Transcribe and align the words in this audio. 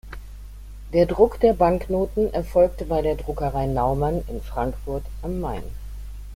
Der 0.93 1.05
Druck 1.05 1.39
der 1.41 1.53
Banknoten 1.53 2.33
erfolgte 2.33 2.85
bei 2.85 3.03
der 3.03 3.13
Druckerei 3.17 3.67
Naumann 3.67 4.23
in 4.29 4.41
Frankfurt 4.41 5.03
am 5.21 5.39
Main. 5.39 5.61